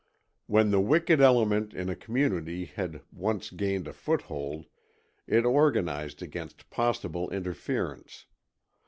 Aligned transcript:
When 0.47 0.71
the 0.71 0.81
wicked 0.81 1.21
element 1.21 1.75
in 1.75 1.87
a 1.87 1.95
community 1.95 2.65
had 2.65 3.03
once 3.11 3.51
gained 3.51 3.87
a 3.87 3.93
foothold, 3.93 4.65
it 5.27 5.45
organized 5.45 6.23
against 6.23 6.71
possible 6.71 7.29
interference. 7.29 8.25